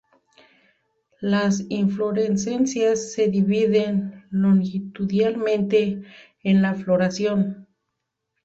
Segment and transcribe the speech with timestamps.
[1.19, 6.01] Las inflorescencias se dividen longitudinalmente
[6.41, 7.67] en la floración.